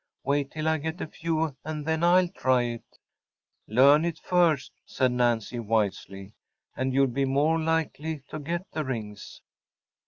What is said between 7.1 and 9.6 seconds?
more likely to get the rings.